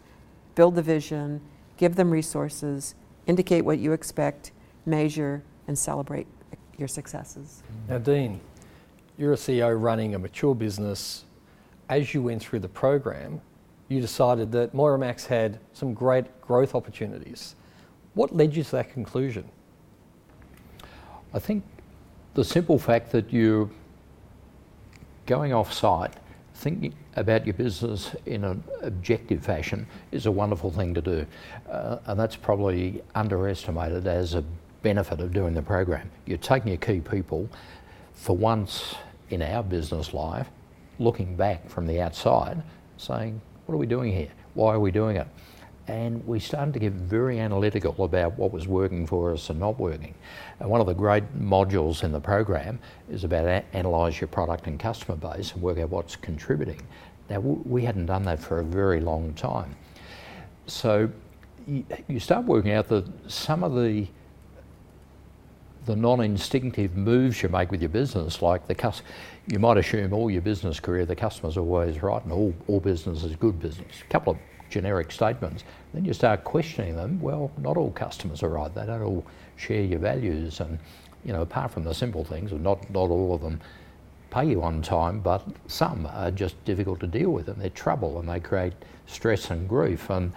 build 0.55 0.75
the 0.75 0.81
vision, 0.81 1.39
give 1.77 1.95
them 1.95 2.11
resources, 2.11 2.93
indicate 3.25 3.61
what 3.61 3.79
you 3.79 3.93
expect, 3.93 4.51
measure, 4.85 5.43
and 5.67 5.77
celebrate 5.77 6.27
your 6.77 6.87
successes. 6.87 7.63
Now, 7.87 7.97
Dean, 7.97 8.39
you're 9.17 9.33
a 9.33 9.37
CEO 9.37 9.79
running 9.79 10.15
a 10.15 10.19
mature 10.19 10.55
business. 10.55 11.25
As 11.89 12.13
you 12.13 12.23
went 12.23 12.41
through 12.41 12.59
the 12.59 12.69
program, 12.69 13.41
you 13.87 13.99
decided 13.99 14.51
that 14.53 14.73
Moira 14.73 14.97
Mac's 14.97 15.25
had 15.25 15.59
some 15.73 15.93
great 15.93 16.41
growth 16.41 16.75
opportunities. 16.75 17.55
What 18.13 18.35
led 18.35 18.55
you 18.55 18.63
to 18.63 18.71
that 18.71 18.91
conclusion? 18.91 19.49
I 21.33 21.39
think 21.39 21.63
the 22.33 22.43
simple 22.43 22.79
fact 22.79 23.11
that 23.11 23.31
you're 23.31 23.69
going 25.25 25.53
off 25.53 25.71
site, 25.73 26.13
thinking 26.55 26.93
about 27.15 27.45
your 27.45 27.53
business 27.53 28.15
in 28.25 28.43
an 28.43 28.63
objective 28.81 29.43
fashion 29.43 29.85
is 30.11 30.25
a 30.25 30.31
wonderful 30.31 30.71
thing 30.71 30.93
to 30.93 31.01
do. 31.01 31.25
Uh, 31.69 31.97
and 32.05 32.19
that's 32.19 32.35
probably 32.35 33.01
underestimated 33.15 34.07
as 34.07 34.33
a 34.33 34.43
benefit 34.81 35.19
of 35.19 35.33
doing 35.33 35.53
the 35.53 35.61
program. 35.61 36.09
You're 36.25 36.37
taking 36.37 36.69
your 36.69 36.77
key 36.77 36.99
people 36.99 37.49
for 38.13 38.35
once 38.35 38.95
in 39.29 39.41
our 39.41 39.63
business 39.63 40.13
life, 40.13 40.47
looking 40.99 41.35
back 41.35 41.69
from 41.69 41.87
the 41.87 42.01
outside, 42.01 42.61
saying, 42.97 43.41
what 43.65 43.75
are 43.75 43.77
we 43.77 43.85
doing 43.87 44.11
here? 44.11 44.29
Why 44.53 44.73
are 44.73 44.79
we 44.79 44.91
doing 44.91 45.15
it? 45.15 45.27
And 45.87 46.25
we 46.27 46.39
started 46.39 46.73
to 46.73 46.79
get 46.79 46.93
very 46.93 47.39
analytical 47.39 48.03
about 48.03 48.37
what 48.37 48.51
was 48.51 48.67
working 48.67 49.07
for 49.07 49.33
us 49.33 49.49
and 49.49 49.59
not 49.59 49.79
working. 49.79 50.13
And 50.59 50.69
one 50.69 50.79
of 50.79 50.87
the 50.87 50.93
great 50.93 51.23
modules 51.37 52.03
in 52.03 52.11
the 52.11 52.19
program 52.19 52.79
is 53.09 53.23
about 53.23 53.45
a- 53.45 53.63
analyse 53.73 54.21
your 54.21 54.27
product 54.27 54.67
and 54.67 54.79
customer 54.79 55.17
base 55.17 55.53
and 55.53 55.61
work 55.61 55.79
out 55.79 55.89
what's 55.89 56.15
contributing. 56.15 56.81
Now, 57.29 57.37
w- 57.37 57.61
we 57.65 57.83
hadn't 57.83 58.05
done 58.05 58.23
that 58.23 58.39
for 58.39 58.59
a 58.59 58.63
very 58.63 58.99
long 59.01 59.33
time. 59.33 59.75
So 60.67 61.09
you, 61.67 61.83
you 62.07 62.19
start 62.19 62.45
working 62.45 62.71
out 62.73 62.87
that 62.89 63.05
some 63.29 63.63
of 63.63 63.73
the 63.73 64.07
the 65.85 65.95
non-instinctive 65.95 66.95
moves 66.95 67.41
you 67.41 67.49
make 67.49 67.71
with 67.71 67.81
your 67.81 67.89
business, 67.89 68.41
like 68.41 68.67
the 68.67 68.75
cus- 68.75 69.01
you 69.47 69.59
might 69.59 69.77
assume 69.77 70.13
all 70.13 70.29
your 70.29 70.41
business 70.41 70.79
career 70.79 71.05
the 71.05 71.15
customer's 71.15 71.57
always 71.57 72.01
right 72.03 72.23
and 72.23 72.31
all, 72.31 72.53
all 72.67 72.79
business 72.79 73.23
is 73.23 73.35
good 73.35 73.59
business. 73.59 74.01
A 74.01 74.11
couple 74.11 74.33
of 74.33 74.39
generic 74.69 75.11
statements. 75.11 75.63
Then 75.93 76.05
you 76.05 76.13
start 76.13 76.43
questioning 76.43 76.95
them. 76.95 77.19
Well, 77.21 77.51
not 77.57 77.77
all 77.77 77.91
customers 77.91 78.41
are 78.41 78.49
right. 78.49 78.73
They 78.73 78.85
don't 78.85 79.01
all 79.01 79.25
share 79.57 79.83
your 79.83 79.99
values, 79.99 80.61
and 80.61 80.79
you 81.25 81.33
know, 81.33 81.41
apart 81.41 81.71
from 81.71 81.83
the 81.83 81.93
simple 81.93 82.23
things, 82.23 82.51
not 82.51 82.89
not 82.89 83.09
all 83.09 83.35
of 83.35 83.41
them 83.41 83.59
pay 84.31 84.45
you 84.45 84.63
on 84.63 84.81
time, 84.81 85.19
but 85.19 85.45
some 85.67 86.07
are 86.13 86.31
just 86.31 86.63
difficult 86.63 87.01
to 87.01 87.07
deal 87.07 87.31
with, 87.31 87.49
and 87.49 87.61
they're 87.61 87.69
trouble, 87.69 88.19
and 88.19 88.29
they 88.29 88.39
create 88.39 88.73
stress 89.05 89.51
and 89.51 89.67
grief. 89.67 90.09
And 90.09 90.31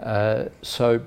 uh, 0.00 0.44
so 0.62 1.00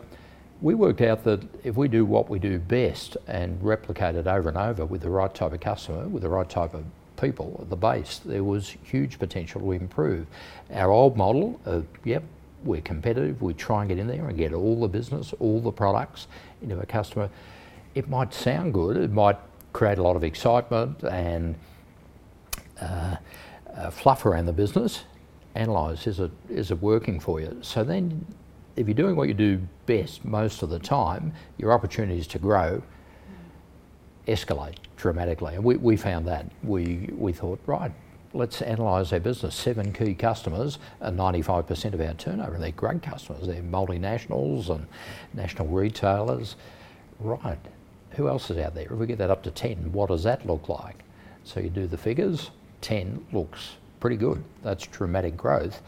we 0.64 0.76
worked 0.76 1.02
out 1.02 1.26
that 1.26 1.44
if 1.66 1.76
we 1.76 1.90
do 1.90 2.06
what 2.06 2.30
we 2.30 2.40
do 2.40 2.58
best 2.58 3.18
and 3.28 3.62
replicate 3.62 4.16
it 4.16 4.28
over 4.28 4.48
and 4.48 4.58
over 4.58 4.86
with 4.86 5.02
the 5.02 5.10
right 5.10 5.36
type 5.36 5.52
of 5.52 5.60
customer, 5.60 6.08
with 6.08 6.24
the 6.24 6.30
right 6.30 6.50
type 6.50 6.74
of 6.74 6.86
people 7.20 7.60
at 7.62 7.70
the 7.70 7.76
base, 7.76 8.22
there 8.24 8.46
was 8.46 8.78
huge 8.84 9.20
potential 9.20 9.60
to 9.60 9.74
improve. 9.74 10.26
Our 10.72 10.90
old 10.90 11.18
model 11.18 11.60
of, 11.66 11.86
yep, 12.06 12.24
we're 12.64 12.80
competitive, 12.80 13.42
we 13.42 13.54
try 13.54 13.82
and 13.82 13.90
get 13.90 14.00
in 14.00 14.08
there 14.08 14.26
and 14.26 14.38
get 14.38 14.54
all 14.54 14.80
the 14.80 14.88
business, 14.88 15.34
all 15.42 15.60
the 15.60 15.72
products 15.72 16.28
into 16.62 16.80
a 16.80 16.86
customer. 16.86 17.30
It 17.94 18.08
might 18.08 18.34
sound 18.34 18.74
good, 18.74 18.96
it 18.96 19.12
might 19.12 19.38
create 19.74 19.98
a 19.98 20.04
lot 20.04 20.16
of 20.16 20.24
excitement 20.24 21.04
and 21.04 21.56
uh, 22.80 23.18
uh, 23.76 23.90
fluff 23.90 24.26
around 24.26 24.46
the 24.46 24.54
business. 24.54 25.04
Analyse 25.56 26.08
is 26.08 26.22
it 26.22 26.32
is 26.50 26.72
it 26.72 26.82
working 26.82 27.20
for 27.20 27.42
you? 27.42 27.60
So 27.62 27.84
then, 27.84 28.26
if 28.76 28.88
you're 28.88 28.96
doing 28.96 29.16
what 29.16 29.28
you 29.28 29.34
do 29.34 29.62
best 29.86 30.26
most 30.26 30.64
of 30.64 30.70
the 30.70 30.80
time, 30.80 31.34
your 31.58 31.72
opportunities 31.72 32.28
to 32.28 32.40
grow 32.40 32.82
escalate 34.28 34.76
dramatically. 34.96 35.56
And 35.56 35.64
we, 35.64 35.76
we 35.78 35.98
found 35.98 36.28
that. 36.28 36.46
We, 36.64 37.10
we 37.18 37.34
thought, 37.34 37.60
right, 37.66 37.92
let's 38.34 38.62
analyse 38.62 39.12
our 39.14 39.20
business. 39.20 39.56
Seven 39.56 39.92
key 39.94 40.14
customers 40.14 40.80
are 41.02 41.12
95% 41.12 41.94
of 41.94 42.02
our 42.02 42.14
turnover. 42.14 42.56
And 42.56 42.64
they're 42.64 42.72
great 42.72 43.04
customers. 43.04 43.48
They're 43.48 43.62
multinationals 43.62 44.70
and 44.70 44.88
national 45.34 45.68
retailers. 45.68 46.56
Right, 47.20 47.60
who 48.12 48.28
else 48.28 48.50
is 48.50 48.58
out 48.58 48.76
there? 48.76 48.86
If 48.86 48.92
we 48.92 49.06
get 49.06 49.18
that 49.20 49.30
up 49.30 49.44
to 49.44 49.52
10, 49.52 49.92
what 49.92 50.10
does 50.10 50.24
that 50.24 50.46
look 50.46 50.70
like? 50.70 51.04
So 51.44 51.60
you 51.60 51.70
do 51.70 51.88
the 51.88 51.98
figures, 51.98 52.52
10 52.82 53.26
looks 53.34 53.74
pretty 54.00 54.18
good. 54.18 54.44
That's 54.62 54.86
dramatic 54.88 55.38
growth. 55.38 55.82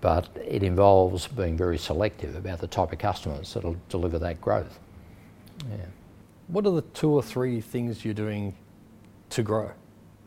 But 0.00 0.28
it 0.36 0.62
involves 0.62 1.26
being 1.26 1.56
very 1.56 1.78
selective 1.78 2.34
about 2.34 2.60
the 2.60 2.66
type 2.66 2.92
of 2.92 2.98
customers 2.98 3.52
that'll 3.52 3.76
deliver 3.88 4.18
that 4.18 4.40
growth. 4.40 4.78
Yeah. 5.70 5.76
What 6.48 6.66
are 6.66 6.72
the 6.72 6.82
two 6.82 7.10
or 7.10 7.22
three 7.22 7.60
things 7.60 8.04
you're 8.04 8.14
doing 8.14 8.54
to 9.30 9.42
grow? 9.42 9.70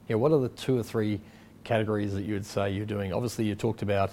Yeah, 0.07 0.17
what 0.17 0.31
are 0.31 0.39
the 0.39 0.49
two 0.49 0.77
or 0.77 0.83
three 0.83 1.19
categories 1.63 2.13
that 2.13 2.23
you 2.23 2.33
would 2.33 2.45
say 2.45 2.71
you're 2.71 2.85
doing? 2.85 3.13
Obviously, 3.13 3.45
you 3.45 3.55
talked 3.55 3.81
about 3.81 4.11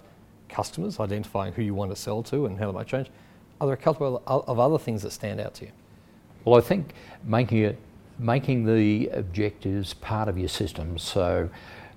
customers, 0.48 0.98
identifying 0.98 1.52
who 1.52 1.62
you 1.62 1.74
want 1.74 1.90
to 1.90 1.96
sell 1.96 2.22
to 2.24 2.46
and 2.46 2.58
how 2.58 2.66
that 2.66 2.72
might 2.72 2.86
change. 2.86 3.08
Are 3.60 3.66
there 3.66 3.74
a 3.74 3.76
couple 3.76 4.22
of 4.26 4.58
other 4.58 4.78
things 4.78 5.02
that 5.02 5.10
stand 5.10 5.40
out 5.40 5.54
to 5.54 5.66
you? 5.66 5.72
Well, 6.44 6.58
I 6.58 6.62
think 6.62 6.94
making 7.24 7.58
it 7.58 7.78
making 8.20 8.66
the 8.66 9.08
objectives 9.14 9.94
part 9.94 10.28
of 10.28 10.38
your 10.38 10.48
system. 10.48 10.98
So, 10.98 11.48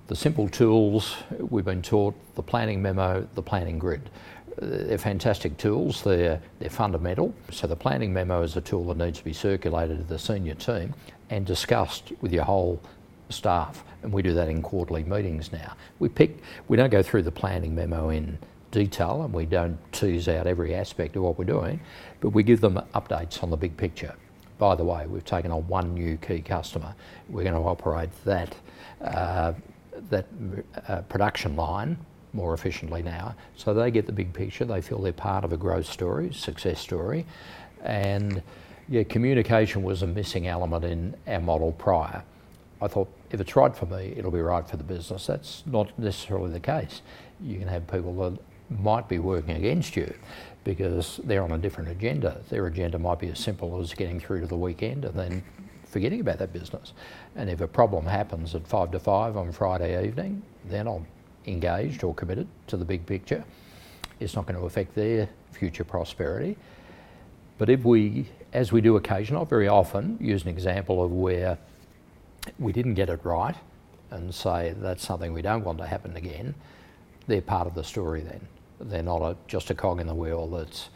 the 0.06 0.16
simple 0.16 0.48
tools 0.48 1.16
we've 1.38 1.64
been 1.64 1.82
taught: 1.82 2.14
the 2.34 2.42
planning 2.42 2.82
memo, 2.82 3.26
the 3.34 3.42
planning 3.42 3.78
grid. 3.78 4.10
They're 4.58 4.98
fantastic 4.98 5.56
tools. 5.56 6.02
They're 6.02 6.40
they're 6.58 6.70
fundamental. 6.70 7.34
So 7.50 7.66
the 7.66 7.76
planning 7.76 8.12
memo 8.12 8.42
is 8.42 8.56
a 8.56 8.60
tool 8.60 8.86
that 8.88 8.98
needs 8.98 9.18
to 9.18 9.24
be 9.24 9.32
circulated 9.32 9.98
to 9.98 10.04
the 10.04 10.18
senior 10.18 10.54
team 10.54 10.94
and 11.30 11.44
discussed 11.46 12.12
with 12.20 12.32
your 12.32 12.44
whole 12.44 12.80
staff. 13.30 13.84
And 14.02 14.12
we 14.12 14.22
do 14.22 14.34
that 14.34 14.48
in 14.48 14.62
quarterly 14.62 15.02
meetings 15.02 15.52
now. 15.52 15.74
We 15.98 16.08
pick. 16.08 16.38
We 16.68 16.76
don't 16.76 16.90
go 16.90 17.02
through 17.02 17.22
the 17.22 17.32
planning 17.32 17.74
memo 17.74 18.10
in 18.10 18.38
detail 18.70 19.22
and 19.22 19.32
we 19.32 19.46
don't 19.46 19.78
tease 19.92 20.28
out 20.28 20.46
every 20.46 20.74
aspect 20.74 21.16
of 21.16 21.22
what 21.22 21.38
we're 21.38 21.44
doing, 21.44 21.80
but 22.20 22.30
we 22.30 22.42
give 22.42 22.60
them 22.60 22.80
updates 22.94 23.42
on 23.42 23.50
the 23.50 23.56
big 23.56 23.76
picture 23.76 24.14
by 24.58 24.74
the 24.74 24.84
way, 24.84 25.06
we've 25.06 25.24
taken 25.24 25.50
on 25.50 25.66
one 25.66 25.94
new 25.94 26.16
key 26.16 26.40
customer. 26.40 26.94
We're 27.28 27.42
going 27.42 27.54
to 27.54 27.68
operate 27.68 28.10
that, 28.24 28.54
uh, 29.02 29.52
that 30.10 30.26
uh, 30.88 31.02
production 31.02 31.56
line 31.56 31.96
more 32.32 32.52
efficiently 32.52 33.02
now. 33.02 33.34
So 33.56 33.72
they 33.72 33.90
get 33.90 34.06
the 34.06 34.12
big 34.12 34.32
picture. 34.32 34.64
They 34.64 34.80
feel 34.80 35.00
they're 35.00 35.12
part 35.12 35.44
of 35.44 35.52
a 35.52 35.56
growth 35.56 35.86
story, 35.86 36.32
success 36.32 36.80
story. 36.80 37.26
And 37.82 38.42
yeah, 38.88 39.04
communication 39.04 39.82
was 39.82 40.02
a 40.02 40.06
missing 40.06 40.46
element 40.46 40.84
in 40.84 41.14
our 41.26 41.40
model 41.40 41.72
prior. 41.72 42.22
I 42.82 42.88
thought 42.88 43.08
if 43.30 43.40
it's 43.40 43.56
right 43.56 43.74
for 43.74 43.86
me, 43.86 44.14
it'll 44.16 44.30
be 44.30 44.40
right 44.40 44.68
for 44.68 44.76
the 44.76 44.84
business. 44.84 45.26
That's 45.26 45.62
not 45.66 45.96
necessarily 45.98 46.50
the 46.50 46.60
case. 46.60 47.02
You 47.40 47.58
can 47.58 47.68
have 47.68 47.86
people 47.86 48.14
that 48.30 48.38
might 48.80 49.08
be 49.08 49.18
working 49.18 49.56
against 49.56 49.96
you 49.96 50.12
because 50.64 51.20
they're 51.24 51.42
on 51.42 51.52
a 51.52 51.58
different 51.58 51.90
agenda. 51.90 52.40
Their 52.48 52.66
agenda 52.66 52.98
might 52.98 53.20
be 53.20 53.28
as 53.28 53.38
simple 53.38 53.80
as 53.80 53.94
getting 53.94 54.18
through 54.18 54.40
to 54.40 54.46
the 54.46 54.56
weekend 54.56 55.04
and 55.04 55.14
then 55.14 55.42
forgetting 55.94 56.18
about 56.18 56.38
that 56.38 56.52
business. 56.52 56.92
And 57.36 57.48
if 57.48 57.60
a 57.60 57.68
problem 57.68 58.04
happens 58.04 58.56
at 58.56 58.66
five 58.66 58.90
to 58.90 58.98
five 58.98 59.36
on 59.36 59.52
Friday 59.52 60.04
evening, 60.04 60.42
they're 60.64 60.82
not 60.82 61.02
engaged 61.46 62.02
or 62.02 62.12
committed 62.12 62.48
to 62.66 62.76
the 62.76 62.84
big 62.84 63.06
picture. 63.06 63.44
It's 64.18 64.34
not 64.34 64.44
going 64.44 64.58
to 64.58 64.66
affect 64.66 64.96
their 64.96 65.28
future 65.52 65.84
prosperity. 65.84 66.56
But 67.58 67.70
if 67.70 67.84
we, 67.84 68.26
as 68.52 68.72
we 68.72 68.80
do 68.80 68.96
occasionally, 68.96 69.46
very 69.46 69.68
often, 69.68 70.18
use 70.20 70.42
an 70.42 70.48
example 70.48 71.04
of 71.04 71.12
where 71.12 71.58
we 72.58 72.72
didn't 72.72 72.94
get 72.94 73.08
it 73.08 73.20
right 73.22 73.54
and 74.10 74.34
say 74.34 74.74
that's 74.76 75.06
something 75.06 75.32
we 75.32 75.42
don't 75.42 75.62
want 75.62 75.78
to 75.78 75.86
happen 75.86 76.16
again, 76.16 76.56
they're 77.28 77.40
part 77.40 77.68
of 77.68 77.76
the 77.76 77.84
story 77.84 78.22
then. 78.22 78.40
They're 78.80 79.04
not 79.04 79.22
a, 79.22 79.36
just 79.46 79.70
a 79.70 79.76
cog 79.76 80.00
in 80.00 80.08
the 80.08 80.14
wheel 80.14 80.48
that's 80.48 80.88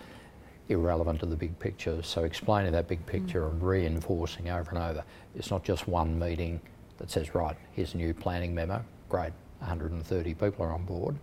irrelevant 0.68 1.20
to 1.20 1.26
the 1.26 1.36
big 1.36 1.58
picture. 1.58 2.02
So 2.02 2.24
explaining 2.24 2.72
that 2.72 2.88
big 2.88 3.04
picture 3.06 3.42
mm. 3.42 3.50
and 3.50 3.62
reinforcing 3.62 4.50
over 4.50 4.70
and 4.70 4.78
over. 4.78 5.04
It's 5.34 5.50
not 5.50 5.64
just 5.64 5.88
one 5.88 6.18
meeting 6.18 6.60
that 6.98 7.10
says, 7.10 7.34
right, 7.34 7.56
here's 7.72 7.94
a 7.94 7.96
new 7.96 8.12
planning 8.12 8.54
memo, 8.54 8.84
great, 9.08 9.32
130 9.60 10.34
people 10.34 10.64
are 10.64 10.72
on 10.72 10.84
board. 10.84 11.16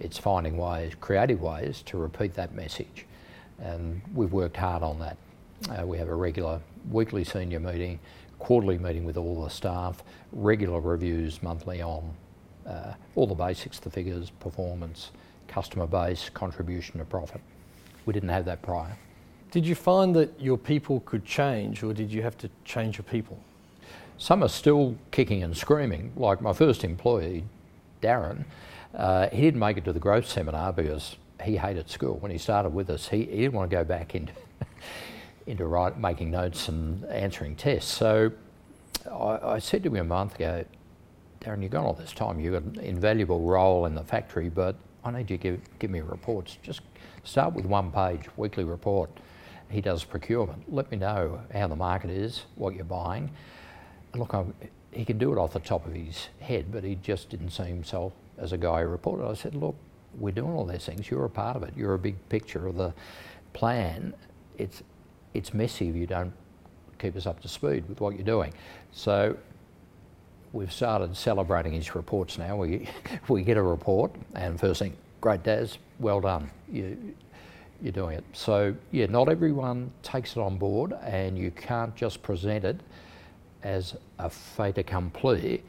It's 0.00 0.18
finding 0.18 0.56
ways, 0.56 0.94
creative 1.00 1.40
ways 1.40 1.82
to 1.86 1.98
repeat 1.98 2.34
that 2.34 2.54
message. 2.54 3.06
And 3.58 4.00
we've 4.14 4.32
worked 4.32 4.56
hard 4.56 4.82
on 4.82 4.98
that. 5.00 5.16
Uh, 5.68 5.86
we 5.86 5.98
have 5.98 6.08
a 6.08 6.14
regular 6.14 6.60
weekly 6.90 7.22
senior 7.22 7.60
meeting, 7.60 8.00
quarterly 8.38 8.78
meeting 8.78 9.04
with 9.04 9.18
all 9.18 9.44
the 9.44 9.50
staff, 9.50 10.02
regular 10.32 10.80
reviews 10.80 11.42
monthly 11.42 11.82
on 11.82 12.14
uh, 12.66 12.94
all 13.14 13.26
the 13.26 13.34
basics, 13.34 13.78
the 13.78 13.90
figures, 13.90 14.30
performance, 14.30 15.10
customer 15.48 15.86
base, 15.86 16.30
contribution 16.30 16.98
to 16.98 17.04
profit. 17.04 17.40
We 18.06 18.12
didn't 18.12 18.30
have 18.30 18.44
that 18.46 18.62
prior. 18.62 18.96
Did 19.50 19.66
you 19.66 19.74
find 19.74 20.14
that 20.14 20.40
your 20.40 20.56
people 20.56 21.00
could 21.00 21.24
change, 21.24 21.82
or 21.82 21.92
did 21.92 22.12
you 22.12 22.22
have 22.22 22.38
to 22.38 22.50
change 22.64 22.98
your 22.98 23.04
people? 23.04 23.38
Some 24.16 24.44
are 24.44 24.48
still 24.48 24.96
kicking 25.10 25.42
and 25.42 25.56
screaming. 25.56 26.12
Like 26.16 26.40
my 26.40 26.52
first 26.52 26.84
employee, 26.84 27.44
Darren, 28.02 28.44
uh, 28.94 29.28
he 29.30 29.42
didn't 29.42 29.60
make 29.60 29.76
it 29.76 29.84
to 29.86 29.92
the 29.92 29.98
growth 29.98 30.28
seminar 30.28 30.72
because 30.72 31.16
he 31.42 31.56
hated 31.56 31.88
school. 31.90 32.18
When 32.18 32.30
he 32.30 32.38
started 32.38 32.70
with 32.70 32.90
us, 32.90 33.08
he, 33.08 33.24
he 33.24 33.38
didn't 33.38 33.54
want 33.54 33.70
to 33.70 33.76
go 33.76 33.84
back 33.84 34.14
into, 34.14 34.32
into 35.46 35.66
write, 35.66 35.98
making 35.98 36.30
notes 36.30 36.68
and 36.68 37.04
answering 37.06 37.56
tests. 37.56 37.90
So 37.92 38.32
I, 39.10 39.38
I 39.42 39.58
said 39.58 39.82
to 39.84 39.88
him 39.88 39.96
a 39.96 40.04
month 40.04 40.36
ago, 40.36 40.64
Darren, 41.40 41.62
you've 41.62 41.72
got 41.72 41.84
all 41.84 41.94
this 41.94 42.12
time, 42.12 42.38
you've 42.38 42.52
got 42.52 42.62
an 42.62 42.84
invaluable 42.84 43.40
role 43.40 43.86
in 43.86 43.94
the 43.94 44.04
factory, 44.04 44.50
but 44.50 44.76
I 45.04 45.10
need 45.10 45.30
you 45.30 45.38
to 45.38 45.42
give, 45.42 45.60
give 45.78 45.90
me 45.90 46.00
reports. 46.00 46.58
Just 46.62 46.82
start 47.24 47.54
with 47.54 47.64
one 47.64 47.90
page, 47.90 48.22
weekly 48.36 48.64
report. 48.64 49.10
He 49.70 49.80
does 49.80 50.04
procurement. 50.04 50.72
Let 50.72 50.90
me 50.90 50.98
know 50.98 51.40
how 51.52 51.68
the 51.68 51.76
market 51.76 52.10
is, 52.10 52.44
what 52.56 52.74
you're 52.74 52.84
buying. 52.84 53.30
look, 54.14 54.34
I'm, 54.34 54.52
he 54.92 55.04
can 55.04 55.18
do 55.18 55.32
it 55.32 55.38
off 55.38 55.52
the 55.52 55.60
top 55.60 55.86
of 55.86 55.92
his 55.92 56.28
head, 56.40 56.72
but 56.72 56.82
he 56.82 56.96
just 56.96 57.30
didn't 57.30 57.50
see 57.50 57.64
himself 57.64 58.12
as 58.38 58.52
a 58.52 58.58
guy 58.58 58.82
who 58.82 58.88
reported. 58.88 59.26
I 59.26 59.34
said, 59.34 59.54
look, 59.54 59.76
we're 60.18 60.32
doing 60.32 60.52
all 60.52 60.66
these 60.66 60.84
things. 60.84 61.10
You're 61.10 61.24
a 61.24 61.30
part 61.30 61.56
of 61.56 61.62
it. 61.62 61.74
You're 61.76 61.94
a 61.94 61.98
big 61.98 62.16
picture 62.28 62.66
of 62.66 62.76
the 62.76 62.92
plan. 63.52 64.12
It's, 64.58 64.82
it's 65.34 65.54
messy 65.54 65.88
if 65.88 65.94
you 65.94 66.06
don't 66.06 66.32
keep 66.98 67.16
us 67.16 67.26
up 67.26 67.40
to 67.40 67.48
speed 67.48 67.88
with 67.88 68.00
what 68.00 68.14
you're 68.14 68.24
doing. 68.24 68.52
So 68.92 69.36
we've 70.52 70.72
started 70.72 71.16
celebrating 71.16 71.72
his 71.72 71.94
reports 71.94 72.38
now. 72.38 72.56
We, 72.56 72.88
we 73.28 73.42
get 73.42 73.56
a 73.56 73.62
report, 73.62 74.12
and 74.34 74.58
first 74.58 74.80
thing, 74.80 74.96
great 75.20 75.42
Daz, 75.42 75.78
well 75.98 76.20
done. 76.20 76.50
You, 76.70 77.14
you're 77.82 77.92
doing 77.92 78.18
it. 78.18 78.24
So, 78.32 78.74
yeah, 78.90 79.06
not 79.06 79.28
everyone 79.28 79.90
takes 80.02 80.36
it 80.36 80.40
on 80.40 80.58
board, 80.58 80.92
and 81.02 81.38
you 81.38 81.50
can't 81.50 81.94
just 81.96 82.22
present 82.22 82.64
it 82.64 82.80
as 83.62 83.96
a 84.18 84.28
fait 84.28 84.76
accompli, 84.78 85.62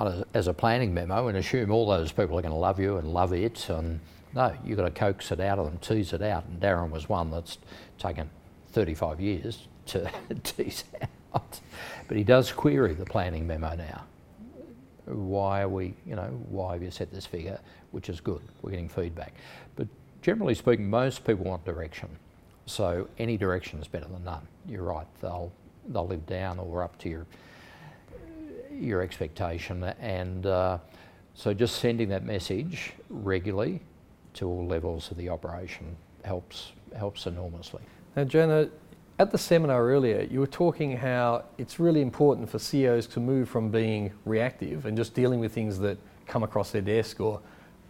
uh, 0.00 0.22
as 0.34 0.48
a 0.48 0.54
planning 0.54 0.92
memo, 0.92 1.28
and 1.28 1.38
assume 1.38 1.70
all 1.70 1.86
those 1.86 2.10
people 2.10 2.38
are 2.38 2.42
going 2.42 2.52
to 2.52 2.58
love 2.58 2.80
you 2.80 2.96
and 2.96 3.12
love 3.12 3.32
it. 3.32 3.68
And 3.68 4.00
no, 4.34 4.52
you've 4.64 4.76
got 4.76 4.84
to 4.84 4.90
coax 4.90 5.30
it 5.32 5.40
out 5.40 5.58
of 5.58 5.66
them, 5.66 5.78
tease 5.78 6.12
it 6.12 6.22
out. 6.22 6.44
And 6.46 6.60
Darren 6.60 6.90
was 6.90 7.08
one 7.08 7.30
that's 7.30 7.58
taken 7.98 8.30
35 8.72 9.20
years 9.20 9.68
to 9.86 10.10
tease 10.42 10.84
out 11.00 11.08
not. 11.32 11.60
But 12.06 12.16
he 12.16 12.24
does 12.24 12.52
query 12.52 12.94
the 12.94 13.04
planning 13.04 13.46
memo 13.46 13.74
now. 13.74 14.04
Why 15.06 15.62
are 15.62 15.68
we, 15.68 15.94
you 16.06 16.16
know, 16.16 16.28
why 16.48 16.74
have 16.74 16.82
you 16.82 16.90
set 16.90 17.12
this 17.12 17.26
figure? 17.26 17.58
Which 17.92 18.08
is 18.08 18.20
good. 18.20 18.42
We're 18.62 18.70
getting 18.70 18.88
feedback. 18.88 19.34
But 19.76 19.88
generally 20.22 20.54
speaking, 20.54 20.88
most 20.88 21.24
people 21.24 21.44
want 21.44 21.64
direction. 21.64 22.08
So 22.66 23.08
any 23.18 23.38
direction 23.38 23.78
is 23.80 23.88
better 23.88 24.06
than 24.06 24.24
none. 24.24 24.46
You're 24.66 24.82
right. 24.82 25.06
They'll 25.22 25.50
they'll 25.88 26.06
live 26.06 26.26
down 26.26 26.58
or 26.58 26.82
up 26.82 26.98
to 26.98 27.08
your 27.08 27.26
your 28.70 29.00
expectation. 29.02 29.82
And 30.00 30.44
uh, 30.44 30.78
so 31.34 31.54
just 31.54 31.76
sending 31.76 32.08
that 32.10 32.24
message 32.24 32.92
regularly 33.08 33.80
to 34.34 34.46
all 34.46 34.66
levels 34.66 35.10
of 35.10 35.16
the 35.16 35.30
operation 35.30 35.96
helps 36.24 36.72
helps 36.96 37.26
enormously. 37.26 37.82
Now, 38.16 38.24
Jana, 38.24 38.68
at 39.18 39.32
the 39.32 39.38
seminar 39.38 39.84
earlier, 39.84 40.26
you 40.30 40.38
were 40.38 40.46
talking 40.46 40.96
how 40.96 41.44
it's 41.58 41.80
really 41.80 42.02
important 42.02 42.48
for 42.48 42.58
CEOs 42.58 43.06
to 43.08 43.20
move 43.20 43.48
from 43.48 43.68
being 43.68 44.12
reactive 44.24 44.86
and 44.86 44.96
just 44.96 45.12
dealing 45.12 45.40
with 45.40 45.52
things 45.52 45.78
that 45.80 45.98
come 46.26 46.44
across 46.44 46.70
their 46.70 46.82
desk 46.82 47.20
or 47.20 47.40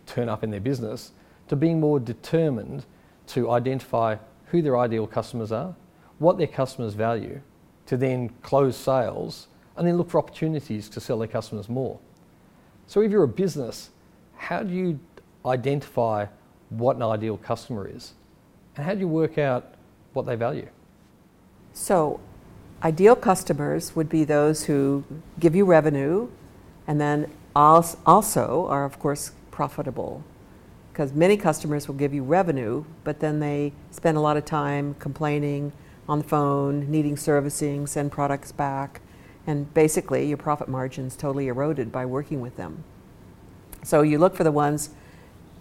turn 0.06 0.28
up 0.28 0.42
in 0.42 0.50
their 0.50 0.60
business 0.60 1.12
to 1.48 1.56
being 1.56 1.80
more 1.80 2.00
determined 2.00 2.86
to 3.26 3.50
identify 3.50 4.16
who 4.46 4.62
their 4.62 4.78
ideal 4.78 5.06
customers 5.06 5.52
are, 5.52 5.74
what 6.18 6.38
their 6.38 6.46
customers 6.46 6.94
value, 6.94 7.40
to 7.84 7.98
then 7.98 8.30
close 8.42 8.76
sales 8.76 9.48
and 9.76 9.86
then 9.86 9.98
look 9.98 10.08
for 10.08 10.18
opportunities 10.18 10.88
to 10.88 11.00
sell 11.00 11.18
their 11.18 11.28
customers 11.28 11.68
more. 11.68 11.98
So, 12.86 13.02
if 13.02 13.10
you're 13.10 13.22
a 13.22 13.28
business, 13.28 13.90
how 14.36 14.62
do 14.62 14.72
you 14.72 14.98
identify 15.44 16.26
what 16.70 16.96
an 16.96 17.02
ideal 17.02 17.36
customer 17.36 17.86
is? 17.86 18.14
And 18.76 18.86
how 18.86 18.94
do 18.94 19.00
you 19.00 19.08
work 19.08 19.36
out 19.36 19.74
what 20.14 20.24
they 20.24 20.34
value? 20.34 20.68
So, 21.72 22.20
ideal 22.82 23.16
customers 23.16 23.94
would 23.96 24.08
be 24.08 24.24
those 24.24 24.64
who 24.64 25.04
give 25.38 25.54
you 25.54 25.64
revenue 25.64 26.28
and 26.86 27.00
then 27.00 27.30
also 27.54 28.66
are, 28.66 28.84
of 28.84 28.98
course, 28.98 29.32
profitable. 29.50 30.22
Because 30.92 31.12
many 31.12 31.36
customers 31.36 31.86
will 31.86 31.94
give 31.94 32.14
you 32.14 32.24
revenue, 32.24 32.84
but 33.04 33.20
then 33.20 33.40
they 33.40 33.72
spend 33.90 34.16
a 34.16 34.20
lot 34.20 34.36
of 34.36 34.44
time 34.44 34.94
complaining 34.98 35.72
on 36.08 36.18
the 36.18 36.24
phone, 36.24 36.90
needing 36.90 37.16
servicing, 37.16 37.86
send 37.86 38.10
products 38.10 38.50
back, 38.50 39.00
and 39.46 39.72
basically 39.74 40.26
your 40.26 40.36
profit 40.36 40.68
margin's 40.68 41.16
totally 41.16 41.48
eroded 41.48 41.92
by 41.92 42.06
working 42.06 42.40
with 42.40 42.56
them. 42.56 42.84
So 43.82 44.02
you 44.02 44.18
look 44.18 44.34
for 44.34 44.44
the 44.44 44.52
ones 44.52 44.90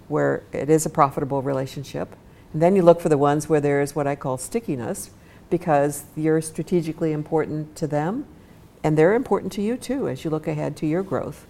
where 0.08 0.44
it 0.52 0.70
is 0.70 0.86
a 0.86 0.90
profitable 0.90 1.42
relationship, 1.42 2.16
and 2.54 2.62
then 2.62 2.76
you 2.76 2.82
look 2.82 3.02
for 3.02 3.10
the 3.10 3.18
ones 3.18 3.50
where 3.50 3.60
there's 3.60 3.96
what 3.96 4.08
I 4.08 4.16
call 4.16 4.38
stickiness, 4.38 5.12
because 5.50 6.06
you're 6.16 6.42
strategically 6.42 7.12
important 7.12 7.76
to 7.78 7.88
them 7.88 8.26
and 8.84 8.98
they're 8.98 9.14
important 9.14 9.52
to 9.54 9.62
you 9.62 9.78
too 9.78 10.08
as 10.08 10.24
you 10.24 10.30
look 10.30 10.48
ahead 10.48 10.78
to 10.78 10.86
your 10.86 11.04
growth. 11.04 11.46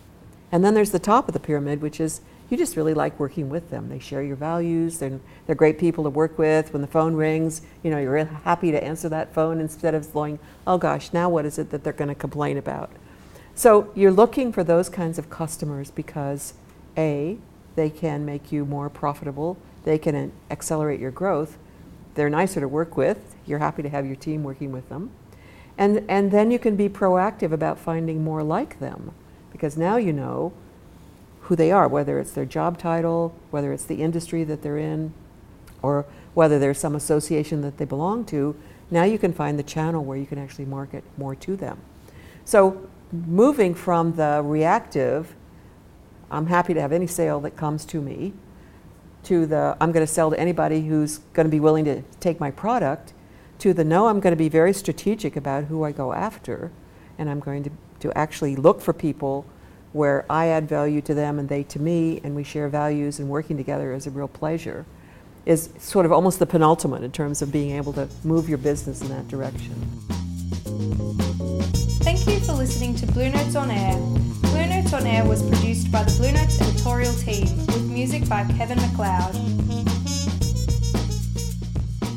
And 0.52 0.64
then 0.64 0.74
there's 0.74 0.92
the 0.92 1.00
top 1.00 1.28
of 1.28 1.34
the 1.34 1.40
pyramid, 1.40 1.82
which 1.82 2.00
is 2.00 2.22
you 2.50 2.58
just 2.58 2.78
really 2.78 2.94
like 2.94 3.20
working 3.20 3.50
with 3.50 3.70
them. 3.70 3.90
They 3.90 4.00
share 4.00 4.24
your 4.24 4.38
values. 4.38 5.00
They're, 5.00 5.20
they're 5.46 5.56
great 5.56 5.78
people 5.78 6.06
to 6.06 6.10
work 6.10 6.38
with. 6.38 6.72
When 6.72 6.82
the 6.82 6.88
phone 6.88 7.16
rings, 7.16 7.62
you 7.84 7.92
know, 7.92 8.00
you're 8.00 8.24
happy 8.24 8.72
to 8.72 8.82
answer 8.82 9.10
that 9.10 9.34
phone 9.34 9.60
instead 9.60 9.94
of 9.94 10.12
going, 10.14 10.40
oh 10.66 10.78
gosh, 10.78 11.12
now 11.12 11.30
what 11.30 11.46
is 11.46 11.60
it 11.60 11.72
that 11.72 11.84
they're 11.84 11.92
going 11.92 12.08
to 12.08 12.16
complain 12.16 12.58
about? 12.58 12.90
So 13.54 13.92
you're 13.96 14.12
looking 14.12 14.54
for 14.54 14.64
those 14.64 14.88
kinds 14.88 15.18
of 15.18 15.30
customers 15.30 15.92
because 15.92 16.54
A, 16.98 17.38
they 17.76 17.90
can 17.90 18.26
make 18.26 18.52
you 18.52 18.66
more 18.66 18.90
profitable, 18.90 19.58
they 19.84 19.98
can 19.98 20.32
accelerate 20.50 21.00
your 21.00 21.12
growth, 21.12 21.58
they're 22.18 22.30
nicer 22.30 22.60
to 22.60 22.68
work 22.68 22.98
with, 22.98 23.36
you're 23.46 23.60
happy 23.60 23.84
to 23.84 23.90
have 23.90 24.06
your 24.06 24.16
team 24.16 24.44
working 24.44 24.72
with 24.72 24.90
them. 24.90 25.12
And, 25.78 26.04
and 26.10 26.32
then 26.32 26.50
you 26.52 26.60
can 26.60 26.76
be 26.76 26.90
proactive 26.90 27.52
about 27.52 27.78
finding 27.78 28.24
more 28.24 28.44
like 28.44 28.80
them 28.80 29.12
because 29.52 29.78
now 29.78 29.98
you 29.98 30.12
know 30.12 30.52
who 31.42 31.56
they 31.56 31.72
are, 31.72 31.88
whether 31.88 32.20
it's 32.20 32.32
their 32.32 32.46
job 32.46 32.78
title, 32.78 33.34
whether 33.52 33.72
it's 33.72 33.86
the 33.86 34.02
industry 34.02 34.44
that 34.44 34.64
they're 34.64 34.78
in, 34.78 35.14
or 35.82 36.06
whether 36.34 36.58
there's 36.60 36.80
some 36.80 36.96
association 36.96 37.62
that 37.62 37.78
they 37.78 37.86
belong 37.86 38.26
to. 38.26 38.56
Now 38.90 39.04
you 39.04 39.20
can 39.20 39.32
find 39.32 39.58
the 39.58 39.64
channel 39.64 40.04
where 40.04 40.18
you 40.18 40.26
can 40.26 40.40
actually 40.40 40.66
market 40.66 41.04
more 41.18 41.36
to 41.36 41.56
them. 41.56 41.80
So 42.44 42.90
moving 43.12 43.76
from 43.76 44.16
the 44.16 44.42
reactive, 44.44 45.36
I'm 46.32 46.48
happy 46.48 46.74
to 46.74 46.82
have 46.82 46.92
any 46.92 47.08
sale 47.08 47.40
that 47.42 47.56
comes 47.56 47.86
to 47.86 48.02
me, 48.02 48.34
to 49.28 49.46
the 49.46 49.76
I'm 49.82 49.92
going 49.92 50.06
to 50.06 50.12
sell 50.12 50.30
to 50.32 50.40
anybody 50.40 50.88
who's 50.88 51.20
going 51.34 51.46
to 51.46 51.52
be 51.52 51.60
willing 51.60 51.84
to 51.86 52.02
take 52.20 52.40
my 52.40 52.50
product, 52.50 53.14
to 53.60 53.74
the 53.74 53.84
no, 53.84 54.08
I'm 54.08 54.20
going 54.20 54.32
to 54.32 54.38
be 54.38 54.50
very 54.50 54.74
strategic 54.74 55.36
about 55.36 55.66
who 55.66 55.84
I 55.84 55.92
go 55.92 56.14
after, 56.14 56.72
and 57.18 57.30
I'm 57.30 57.42
going 57.42 57.64
to, 57.64 57.72
to 58.02 58.18
actually 58.18 58.56
look 58.56 58.80
for 58.80 58.94
people 58.94 59.46
where 59.92 60.26
I 60.30 60.48
add 60.48 60.70
value 60.70 61.02
to 61.02 61.14
them 61.14 61.40
and 61.40 61.50
they 61.50 61.64
to 61.64 61.80
me, 61.80 62.22
and 62.24 62.36
we 62.36 62.44
share 62.44 62.70
values 62.70 63.20
and 63.20 63.28
working 63.28 63.58
together 63.58 63.94
is 63.94 64.08
a 64.08 64.12
real 64.12 64.28
pleasure, 64.30 64.86
is 65.46 65.72
sort 65.78 66.06
of 66.06 66.12
almost 66.14 66.40
the 66.40 66.46
penultimate 66.46 67.04
in 67.04 67.12
terms 67.12 67.42
of 67.42 67.52
being 67.52 67.72
able 67.76 67.92
to 67.94 68.08
move 68.24 68.48
your 68.48 68.58
business 68.58 69.02
in 69.02 69.10
that 69.10 69.28
direction. 69.28 69.76
Thank 72.02 72.26
you 72.28 72.40
for 72.40 72.54
listening 72.54 72.96
to 72.96 73.08
Blue 73.08 73.30
Notes 73.30 73.56
on 73.56 73.72
Air. 73.72 74.27
Notes 74.88 75.04
on 75.04 75.08
Air 75.08 75.26
was 75.26 75.44
produced 75.44 75.92
by 75.92 76.02
the 76.04 76.12
Blue 76.12 76.32
Notes 76.32 76.62
editorial 76.62 77.14
team 77.16 77.58
with 77.66 77.90
music 77.90 78.30
by 78.30 78.46
Kevin 78.58 78.78
MacLeod. 78.78 79.57